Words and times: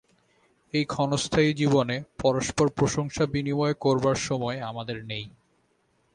এই 0.73 0.85
ক্ষণস্থায়ী 0.85 1.53
জীবনে 1.53 1.95
পরস্পর 2.21 2.69
প্রশংসা-বিনিময় 2.69 3.73
করবার 3.79 4.15
সময় 4.21 4.57
আমাদের 4.61 4.97
নেই। 5.05 5.25